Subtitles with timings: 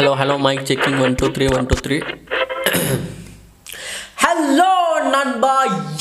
[0.00, 1.96] Hello hello mic checking one two three one two three
[4.16, 4.70] hello
[5.06, 5.52] நண்பா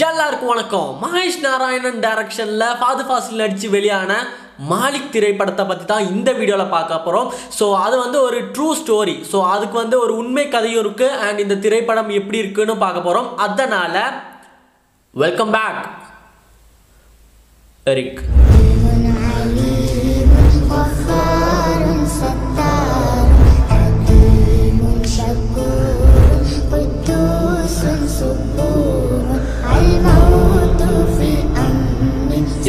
[0.02, 0.90] எல்லாருக்கும் வணக்கம்.
[1.02, 4.12] மகேஷ் நாராயணன் டைரக்ஷனில் ஃபாது ஃபாசில் நடித்து வெளியான
[4.70, 7.28] மாலிக் திரைப்படத்தை பற்றி தான் இந்த வீடியோவில் பார்க்க போகிறோம்
[7.60, 11.58] ஸோ அது வந்து ஒரு ட்ரூ ஸ்டோரி ஸோ அதுக்கு வந்து ஒரு உண்மை கதையும் இருக்குது அண்ட் இந்த
[11.58, 14.00] திரைப்படம் எப்படி இருக்குன்னு பார்க்க போகிறோம் அதனால்
[15.14, 15.84] வெல்கம் பேக்
[17.86, 18.22] எரிக்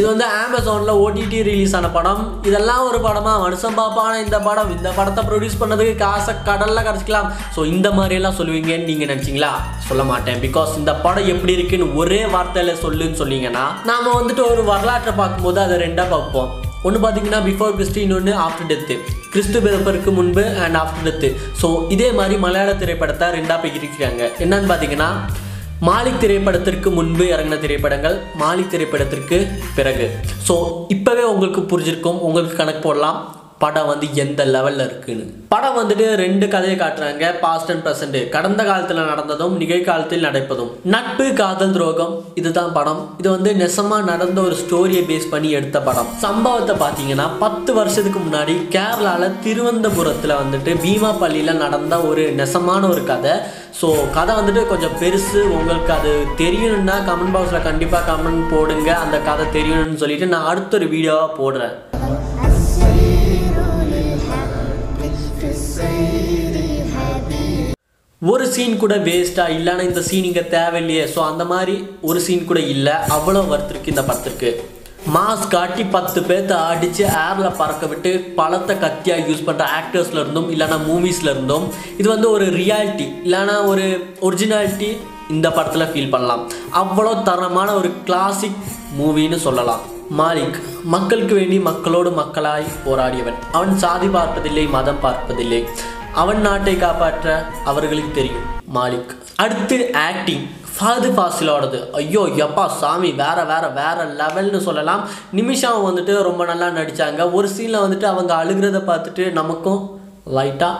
[0.00, 2.20] இது வந்து அமேசானில் ஓடிடி ரிலீஸ் ஆன படம்.
[2.48, 3.32] இதெல்லாம் ஒரு படமா?
[3.42, 4.70] மனுஷன் பாப்பான இந்த படம்.
[4.76, 9.50] இந்த படத்தை ப்ரொடியூஸ் பண்ணதுக்கு காசை கடலில் கிடச்சிக்கலாம் ஸோ இந்த மாதிரியெல்லாம் சொல்லுவீங்கன்னு நீங்கள் நினச்சிங்களா?
[9.88, 10.38] சொல்ல மாட்டேன்.
[10.46, 15.76] பிகாஸ் இந்த படம் எப்படி இருக்குன்னு ஒரே வார்த்தையில் சொல்லுன்னு சொன்னீங்கன்னா நாம் வந்துட்டு ஒரு வரலாற்றை பார்க்கும்போது அதை
[15.84, 16.48] ரெண்டாக பார்ப்போம்.
[16.88, 18.94] ஒன்று பார்த்தீங்கன்னா பிஃபோர் கிறிஸ்டி இன்னொன்று ஆஃப்டர் டெத்து
[19.34, 21.30] கிறிஸ்து பிறப்பருக்கு முன்பு அண்ட் ஆஃப்டர் டெத்து
[21.62, 24.22] ஸோ இதே மாதிரி மலையாள திரைப்படத்தை ரெண்டாக பிரிக்கிறாங்க.
[24.46, 25.10] என்னன்னு பார்த்தீங்கன்னா
[25.88, 29.36] மாலிக் திரைப்படத்திற்கு முன்பு இறங்கின திரைப்படங்கள் மாலிக் திரைப்படத்திற்கு
[29.74, 30.06] பிறகு.
[30.48, 30.54] ஸோ
[30.94, 33.18] இப்போவே உங்களுக்கு புரிஞ்சிருக்கும் உங்களுக்கு கணக்கு போடலாம்.
[33.62, 35.24] படம் வந்து எந்த லெவலில் இருக்குன்னு.
[35.52, 40.70] படம் வந்துட்டு ரெண்டு கதையை காட்டுறாங்க பாஸ்ட் அண்ட் ப்ரெசண்ட் கடந்த காலத்தில் நடந்ததும் நிகழ்காலத்தில் நடப்பதும்.
[40.94, 43.02] நட்பு காதல் துரோகம் இதுதான் படம்.
[43.20, 46.08] இது வந்து நெசமாக நடந்த ஒரு ஸ்டோரியை பேஸ் பண்ணி எடுத்த படம்.
[46.24, 53.34] சம்பவத்தை பார்த்தீங்கன்னா பத்து வருஷத்துக்கு முன்னாடி கேரளாவில் திருவனந்தபுரத்தில் வந்துட்டு பீமா பள்ளியில் நடந்த ஒரு நெசமான ஒரு கதை.
[53.80, 55.42] ஸோ கதை வந்துட்டு கொஞ்சம் பெருசு.
[55.58, 58.90] உங்களுக்கு அது தெரியணும்னா கமெண்ட் பாக்ஸில் கண்டிப்பாக கமெண்ட் போடுங்க.
[59.04, 61.76] அந்த கதை தெரியணும்னு சொல்லிட்டு நான் அடுத்த ஒரு வீடியோவாக போடுறேன்.
[68.30, 71.04] ஒரு சீன் கூட வேஸ்ட்டாக இல்லைன்னா இந்த சீன் இங்கே தேவையில்லையே.
[71.12, 71.74] ஸோ அந்த மாதிரி
[72.08, 72.94] ஒரு சீன் கூட இல்லை.
[73.16, 74.50] அவ்வளோ ஒருத்தருக்கு இந்த படத்திற்கு.
[75.14, 80.78] மாஸ் காட்டி பத்து பேர்த்த அடித்து ஏரில் பறக்க விட்டு பழத்தை கத்தியாக யூஸ் பண்ணுற ஆக்டர்ஸில் இருந்தும் இல்லைனா
[80.88, 81.64] மூவிஸில் இருந்தும்
[82.00, 83.86] இது வந்து ஒரு ரியாலிட்டி இல்லைனா ஒரு
[84.28, 84.90] ஒரிஜினாலிட்டி
[85.36, 86.42] இந்த படத்தில் ஃபீல் பண்ணலாம்.
[86.82, 88.60] அவ்வளோ தரமான ஒரு கிளாசிக்
[88.98, 89.84] மூவின்னு சொல்லலாம்.
[90.20, 90.58] மாலிக்
[90.94, 93.40] மக்களுக்கு வேண்டி மக்களோடு மக்களாய் போராடியவன்.
[93.56, 95.62] அவன் சாதி பார்ப்பதில்லை மதம் பார்ப்பதில்லை.
[96.14, 98.46] அவன் நாட்டை காப்பாற்ற அவர்களுக்கு தெரியும்.
[98.74, 99.12] மாலிக்.
[99.36, 101.90] அடுத்து ஆக்டிங் ஃபாது ஃபாசிலோடது.
[101.90, 105.02] ஐயோ எப்பா சாமி வேற வேற வேற லெவல்னு சொல்லலாம்.
[105.30, 110.00] நிமிஷம் வந்துட்டு ரொம்ப நல்லா நடித்தாங்க ஒரு சீனில் வந்துட்டு அவங்க அழுகிறத பார்த்துட்டு நமக்கும்
[110.36, 110.76] லைட்டாக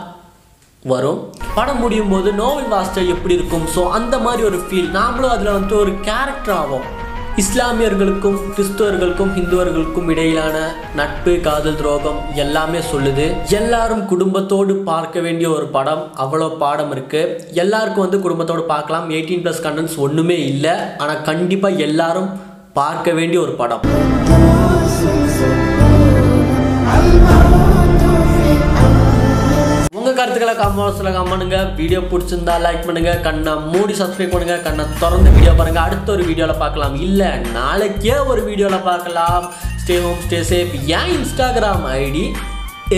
[0.83, 1.21] வரும்.
[1.55, 3.67] படம் முடியும் போது நோவல் வாஸ்டர் எப்படி இருக்கும்?
[3.75, 6.87] ஸோ அந்த மாதிரி ஒரு ஃபீல் நாமளும் அதில் வந்துட்டு ஒரு கேரக்டர் ஆகும்
[7.39, 10.57] இஸ்லாமியர்களுக்கும் கிறிஸ்துவர்களுக்கும் இந்துவர்களுக்கும் இடையிலான
[10.99, 13.27] நட்பு காதல் துரோகம் எல்லாமே சொல்லுது.
[13.51, 17.23] எல்லாரும் குடும்பத்தோடு பார்க்க வேண்டிய ஒரு படம் அவ்வளோ பாடம் இருக்கு.
[17.53, 19.11] எல்லாருக்கும் வந்து குடும்பத்தோடு பார்க்கலாம்.
[19.11, 20.75] எயிட்டீன் ப்ளஸ் கண்டன்ஸ் ஒன்றுமே இல்லை.
[20.99, 22.31] ஆனால் கண்டிப்பாக எல்லாரும்
[22.73, 23.81] பார்க்க வேண்டிய ஒரு படம்.
[30.41, 33.11] கருத்துக்களை கமெண்ட்ஸில் காமனுங்க வீடியோ பிடிச்சிருந்தா லைக் பண்ணுங்க.
[33.27, 34.55] கண்ணை மூடி சப்ஸ்கிரைப் பண்ணுங்க.
[34.67, 35.81] கண்ணை திறந்து வீடியோ பாருங்க.
[35.87, 36.95] அடுத்த ஒரு வீடியோவில் பார்க்கலாம்.
[37.07, 39.45] இல்லை நாளைக்கே ஒரு வீடியோவில் பார்க்கலாம்.
[39.83, 42.25] ஸ்டே ஹோம் ஸ்டே சேஃப் ஏன் Instagram ID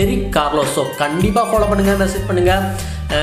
[0.01, 2.63] Eric Carlos so கண்டிப்பாக ஃபாலோ பண்ணுங்கள் மெசேஜ் பண்ணுங்கள்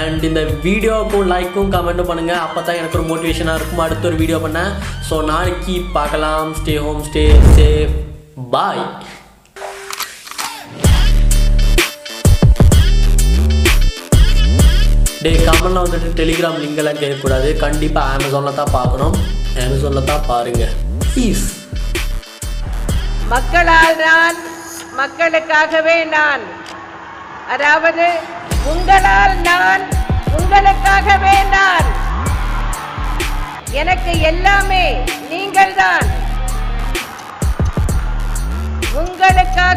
[0.01, 3.85] அண்ட் இந்த வீடியோவுக்கும் லைக்கும் கமெண்ட்டும் பண்ணுங்கள் அப்போ தான் எனக்கு ஒரு மோட்டிவேஷனாக இருக்கும்.
[3.87, 4.73] அடுத்த ஒரு வீடியோ பண்ணேன்
[5.09, 6.51] ஸோ நாளைக்கு பார்க்கலாம்.
[6.61, 7.25] Stay home stay
[7.59, 7.97] safe
[8.57, 8.85] bye
[15.25, 17.49] டே கமெண்ட்ல வந்துட்டு டெலிகிராம் லிங்கெல்லாம் கேட்கக்கூடாது.
[17.65, 19.17] கண்டிப்பாக அமேசானில் தான் பார்க்கணும்.
[19.65, 20.73] அமேசானில் தான் பாருங்கள்
[21.13, 21.45] ப்ளீஸ்
[23.33, 24.39] மக்களால் நான்
[25.01, 26.45] மக்களுக்காகவே நான்
[27.55, 28.07] அதாவது
[28.73, 29.85] உங்களால் நான்
[30.39, 31.89] உங்களுக்காகவே நான்
[33.83, 34.85] எனக்கு எல்லாமே
[35.33, 36.09] நீங்கள் தான்
[39.03, 39.69] உங்களுக்காக